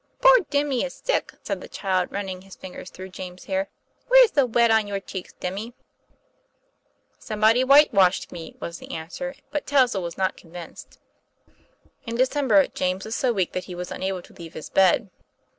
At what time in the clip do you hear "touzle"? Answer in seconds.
9.67-10.01